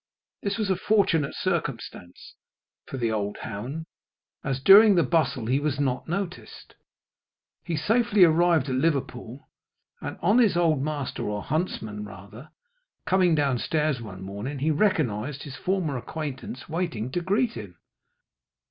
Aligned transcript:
This 0.41 0.57
was 0.57 0.71
a 0.71 0.75
fortunate 0.75 1.35
circumstance 1.35 2.33
for 2.87 2.97
the 2.97 3.11
old 3.11 3.37
hound, 3.37 3.85
as 4.43 4.59
during 4.59 4.95
the 4.95 5.03
bustle 5.03 5.45
he 5.45 5.59
was 5.59 5.79
not 5.79 6.09
noticed. 6.09 6.73
He 7.63 7.77
safely 7.77 8.23
arrived 8.23 8.67
at 8.67 8.77
Liverpool, 8.77 9.47
and 10.01 10.17
on 10.19 10.39
his 10.39 10.57
old 10.57 10.81
master, 10.81 11.29
or 11.29 11.43
huntsman 11.43 12.03
rather, 12.03 12.49
coming 13.05 13.35
down 13.35 13.59
stairs 13.59 14.01
one 14.01 14.23
morning, 14.23 14.57
he 14.57 14.71
recognised 14.71 15.43
his 15.43 15.55
former 15.55 15.95
acquaintance 15.97 16.67
waiting 16.67 17.11
to 17.11 17.21
greet 17.21 17.51
him. 17.51 17.77